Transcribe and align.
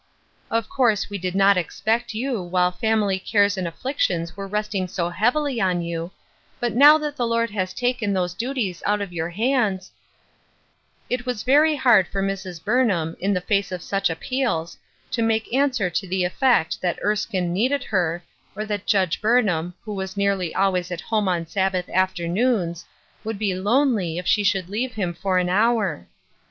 Of 0.49 0.67
course 0.67 1.11
we 1.11 1.19
did 1.19 1.35
not 1.35 1.57
expect 1.57 2.15
you, 2.15 2.41
while 2.41 2.71
family 2.71 3.19
cares 3.19 3.55
and 3.55 3.67
afflictions 3.67 4.35
were 4.35 4.47
resting 4.47 4.87
so 4.87 5.09
heavily 5.11 5.61
on 5.61 5.83
you, 5.83 6.09
but 6.59 6.73
now 6.73 6.97
that 6.97 7.15
the 7.15 7.27
Lord 7.27 7.51
has 7.51 7.71
taken 7.71 8.11
those 8.11 8.33
duties 8.33 8.81
out 8.87 8.99
of 8.99 9.13
your 9.13 9.29
hands"— 9.29 9.91
It 11.11 11.27
was 11.27 11.43
very 11.43 11.75
hard 11.75 12.07
for 12.07 12.23
Mrs. 12.23 12.63
Burnham, 12.63 13.15
in 13.19 13.31
the 13.35 13.41
face 13.41 13.71
of 13.71 13.83
such 13.83 14.09
appeals, 14.09 14.75
to 15.11 15.21
make 15.21 15.53
answer 15.53 15.87
to 15.91 16.07
the 16.07 16.23
effect 16.23 16.81
that 16.81 16.97
Erskine 17.05 17.53
needed 17.53 17.83
her, 17.83 18.23
or 18.55 18.65
that 18.65 18.87
Judge 18.87 19.21
Burnham, 19.21 19.75
who" 19.85 19.91
NEXT 19.99 20.15
MOST. 20.15 20.15
295 20.15 20.17
was 20.17 20.17
nearly 20.17 20.55
always 20.55 20.89
at 20.91 21.07
home 21.09 21.27
on 21.27 21.45
Sabbath 21.45 21.87
afternoons, 21.89 22.85
would 23.23 23.37
be 23.37 23.53
lonely 23.53 24.17
if 24.17 24.25
she 24.25 24.43
should 24.43 24.67
leave 24.67 24.95
him 24.95 25.13
for 25.13 25.37
an 25.37 25.47
hour. 25.49 26.07